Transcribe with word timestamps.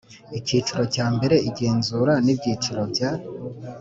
Icyiciro 0.39 0.83
cya 0.93 1.05
mbere 1.15 1.35
Igenzura 1.49 2.13
n 2.25 2.27
ibyiciro 2.33 2.81
bya 2.91 3.11